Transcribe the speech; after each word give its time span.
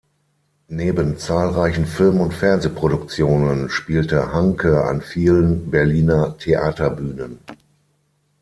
Neben 0.69 1.19
zahlreichen 1.19 1.85
Film- 1.85 2.21
und 2.21 2.33
Fernsehproduktionen 2.33 3.69
spielte 3.69 4.33
Hancke 4.33 4.83
an 4.85 4.99
vielen 5.01 5.69
Berliner 5.69 6.35
Theaterbühnen. 6.39 7.37